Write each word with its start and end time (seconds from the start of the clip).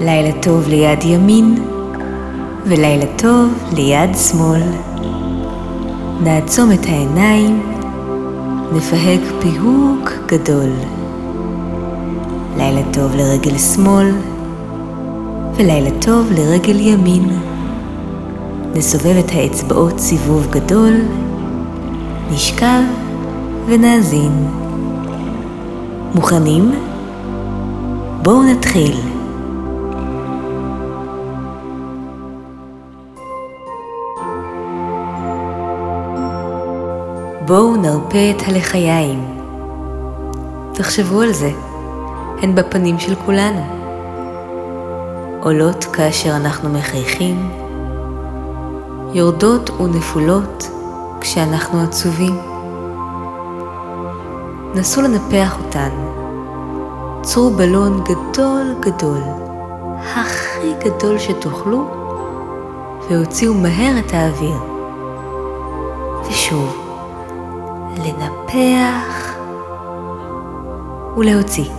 לילה 0.00 0.42
טוב 0.42 0.68
ליד 0.68 1.04
ימין 1.04 1.54
ולילה 2.64 3.04
טוב 3.16 3.48
ליד 3.76 4.16
שמאל. 4.16 4.62
נעצום 6.22 6.72
את 6.72 6.86
העיניים, 6.86 7.62
נפהק 8.72 9.20
פיהוק 9.40 10.12
גדול. 10.26 10.70
לילה 12.56 12.80
טוב 12.92 13.14
לרגל 13.16 13.58
שמאל 13.58 14.12
ולילה 15.56 15.90
טוב 16.00 16.26
לרגל 16.32 16.80
ימין. 16.80 17.28
נסובב 18.74 19.16
את 19.18 19.30
האצבעות 19.34 19.98
סיבוב 19.98 20.46
גדול, 20.50 20.92
נשכב 22.30 22.82
ונאזין. 23.66 24.46
מוכנים? 26.14 26.72
בואו 28.22 28.42
נתחיל. 28.42 29.07
בואו 37.48 37.76
נרפה 37.76 38.30
את 38.30 38.42
הלחיים. 38.46 39.38
תחשבו 40.74 41.20
על 41.20 41.32
זה, 41.32 41.50
הן 42.42 42.54
בפנים 42.54 42.98
של 42.98 43.14
כולנו. 43.14 43.62
עולות 45.42 45.84
כאשר 45.84 46.36
אנחנו 46.36 46.68
מחייכים, 46.68 47.50
יורדות 49.12 49.70
ונפולות 49.70 50.70
כשאנחנו 51.20 51.82
עצובים. 51.82 52.38
נסו 54.74 55.02
לנפח 55.02 55.58
אותן. 55.64 55.90
צרו 57.22 57.50
בלון 57.50 58.04
גדול 58.04 58.74
גדול, 58.80 59.20
הכי 60.14 60.72
גדול 60.84 61.18
שתוכלו, 61.18 61.84
והוציאו 63.10 63.54
מהר 63.54 63.98
את 63.98 64.14
האוויר. 64.14 64.58
ושוב, 66.28 66.77
לנפח 67.98 69.34
ולהוציא. 71.16 71.70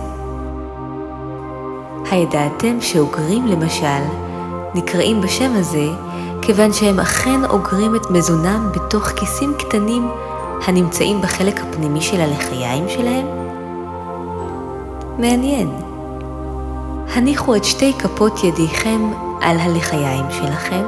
הידעתם 2.10 2.80
שאוגרים 2.80 3.46
למשל 3.46 4.02
נקראים 4.74 5.20
בשם 5.20 5.52
הזה 5.54 5.86
כיוון 6.42 6.72
שהם 6.72 7.00
אכן 7.00 7.44
אוגרים 7.44 7.96
את 7.96 8.10
מזונם 8.10 8.68
בתוך 8.74 9.06
כיסים 9.06 9.54
קטנים 9.58 10.08
הנמצאים 10.66 11.20
בחלק 11.20 11.60
הפנימי 11.60 12.00
של 12.00 12.20
הלחיים 12.20 12.88
שלהם? 12.88 13.26
מעניין. 15.18 15.70
הניחו 17.14 17.56
את 17.56 17.64
שתי 17.64 17.92
כפות 17.98 18.44
ידיכם 18.44 19.10
על 19.40 19.56
הלחיים 19.60 20.24
שלכם, 20.30 20.84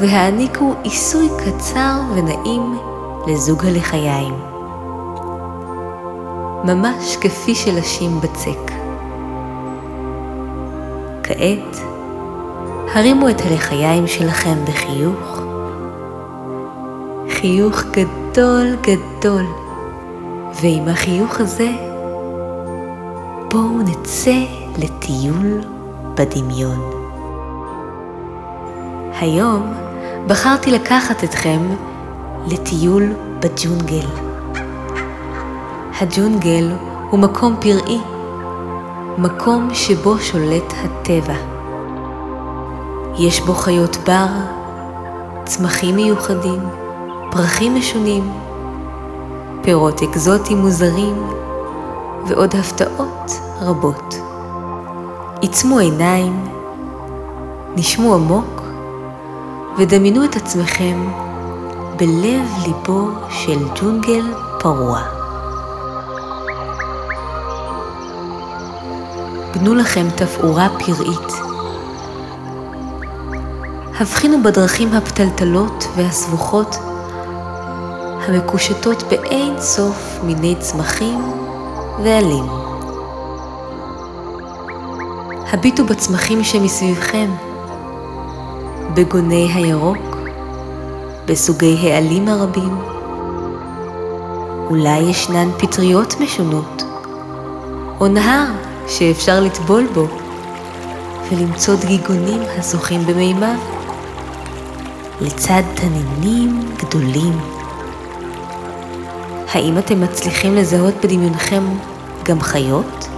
והעניקו 0.00 0.74
עיסוי 0.82 1.28
קצר 1.38 2.00
ונעים 2.14 2.78
לזוג 3.28 3.66
הלחיים. 3.66 4.34
ממש 6.64 7.16
כפי 7.20 7.54
שלשים 7.54 8.20
בצק. 8.20 8.72
כעת, 11.22 11.76
הרימו 12.94 13.28
את 13.28 13.40
הלחיים 13.40 14.06
שלכם 14.06 14.64
בחיוך, 14.64 15.40
חיוך 17.30 17.82
גדול 17.82 18.76
גדול, 18.82 19.44
ועם 20.62 20.88
החיוך 20.88 21.40
הזה 21.40 21.70
בואו 23.50 23.82
נצא 23.82 24.44
לטיול 24.78 25.60
בדמיון. 26.14 26.90
היום 29.20 29.72
בחרתי 30.26 30.70
לקחת 30.70 31.24
אתכם 31.24 31.60
לטיול 32.46 33.12
בג'ונגל. 33.40 34.06
הג'ונגל 36.00 36.72
הוא 37.10 37.20
מקום 37.20 37.56
פראי, 37.60 37.98
מקום 39.18 39.68
שבו 39.74 40.18
שולט 40.18 40.74
הטבע. 40.84 41.34
יש 43.18 43.40
בו 43.40 43.52
חיות 43.52 43.96
בר, 44.06 44.26
צמחים 45.44 45.96
מיוחדים, 45.96 46.60
פרחים 47.30 47.76
משונים, 47.76 48.32
פירות 49.62 50.02
אקזוטיים 50.02 50.58
מוזרים 50.58 51.22
ועוד 52.26 52.54
הפתעות 52.56 53.40
רבות. 53.60 54.14
עיצמו 55.40 55.78
עיניים, 55.78 56.44
נשמו 57.76 58.14
עמוק 58.14 58.62
ודמיינו 59.78 60.24
את 60.24 60.36
עצמכם 60.36 61.27
בלב 61.98 62.48
ליבו 62.66 63.08
של 63.30 63.58
ג'ונגל 63.80 64.34
פרוע. 64.60 65.00
בנו 69.54 69.74
לכם 69.74 70.06
תפאורה 70.16 70.68
פראית. 70.78 71.32
הבחינו 74.00 74.42
בדרכים 74.42 74.94
הפתלתלות 74.94 75.84
והסבוכות 75.96 76.76
המקושטות 78.26 79.02
באין 79.02 79.60
סוף 79.60 80.18
מיני 80.24 80.54
צמחים 80.60 81.32
ועלים. 82.04 82.44
הביטו 85.52 85.84
בצמחים 85.84 86.44
שמסביבכם, 86.44 87.30
בגוני 88.94 89.52
הירוק, 89.54 90.07
בסוגי 91.28 91.92
העלים 91.92 92.28
הרבים. 92.28 92.78
אולי 94.70 94.98
ישנן 94.98 95.48
פטריות 95.58 96.14
משונות, 96.20 96.82
או 98.00 98.08
נהר 98.08 98.46
שאפשר 98.86 99.40
לטבול 99.40 99.86
בו, 99.94 100.06
ולמצוא 101.30 101.74
דגיגונים 101.74 102.40
הזוכים 102.58 103.06
במימיו, 103.06 103.58
לצד 105.20 105.62
תנינים 105.74 106.60
גדולים. 106.76 107.38
האם 109.52 109.78
אתם 109.78 110.00
מצליחים 110.00 110.54
לזהות 110.54 110.94
בדמיונכם 111.02 111.64
גם 112.24 112.40
חיות? 112.40 113.08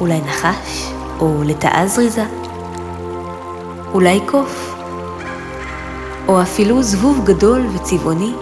אולי 0.00 0.20
נחש 0.20 0.92
או 1.20 1.42
לטאה 1.44 1.86
זריזה? 1.86 2.24
אולי 3.94 4.20
קוף? 4.26 4.71
או 6.28 6.42
אפילו 6.42 6.82
זבוב 6.82 7.24
גדול 7.24 7.66
וצבעוני? 7.74 8.32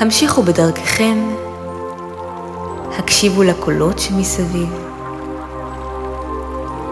המשיכו 0.00 0.42
בדרככם, 0.42 1.30
הקשיבו 2.98 3.42
לקולות 3.42 3.98
שמסביב, 3.98 4.68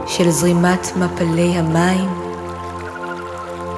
של 0.06 0.30
זרימת 0.30 0.96
מפלי 0.96 1.58
המים, 1.58 2.08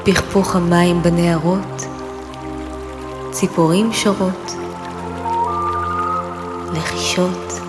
פכפוך 0.05 0.57
המים 0.57 1.03
בנהרות, 1.03 1.87
ציפורים 3.31 3.93
שורות, 3.93 4.55
לחישות, 6.73 7.61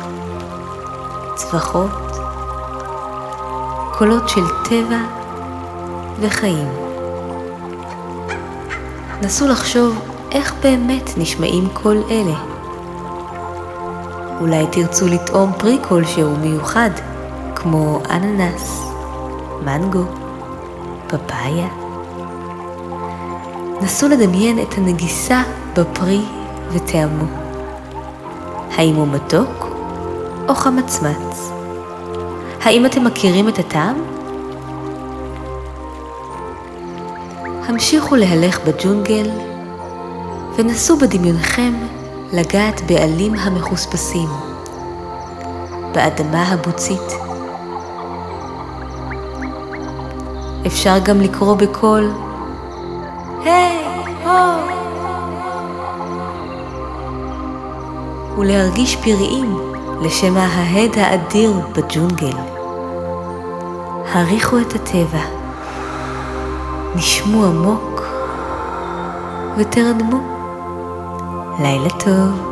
צווחות, 1.35 1.91
קולות 3.97 4.29
של 4.29 4.44
טבע 4.63 5.00
וחיים. 6.19 6.91
נסו 9.23 9.47
לחשוב 9.47 9.99
איך 10.31 10.53
באמת 10.63 11.09
נשמעים 11.17 11.67
כל 11.73 11.97
אלה. 12.09 12.35
אולי 14.39 14.65
תרצו 14.71 15.07
לטעום 15.07 15.51
פרי 15.57 15.77
כלשהו 15.81 16.35
מיוחד, 16.35 16.90
כמו 17.55 17.99
אננס, 18.09 18.81
מנגו, 19.66 20.03
פפאיה. 21.07 21.67
נסו 23.81 24.07
לדמיין 24.07 24.59
את 24.59 24.78
הנגיסה 24.78 25.43
בפרי 25.73 26.22
וטעמו. 26.72 27.25
האם 28.72 28.96
הוא 28.96 29.07
מתוק 29.07 29.67
או 30.47 30.55
חמצמץ? 30.55 31.51
האם 32.61 32.85
אתם 32.85 33.03
מכירים 33.03 33.49
את 33.49 33.59
הטעם? 33.59 34.21
המשיכו 37.72 38.16
להלך 38.16 38.59
בג'ונגל 38.66 39.29
ונסו 40.56 40.97
בדמיונכם 40.97 41.73
לגעת 42.34 42.82
בעלים 42.88 43.34
המחוספסים, 43.34 44.29
באדמה 45.94 46.44
הבוצית. 46.44 47.14
אפשר 50.68 51.00
גם 51.03 51.22
לקרוא 51.22 51.56
בקול, 51.56 52.12
היי, 53.44 53.84
הו! 54.23 54.32
ולהרגיש 58.38 58.96
פראיים 58.96 59.58
לשם 60.02 60.38
ההד 60.38 60.97
האדיר 60.97 61.53
בג'ונגל. 61.76 62.38
העריכו 64.14 64.59
את 64.59 64.76
הטבע, 64.76 65.41
נשמו 66.96 67.46
עמוק 67.46 68.02
ותרדמו. 69.58 70.20
לילה 71.59 71.90
טוב. 71.90 72.50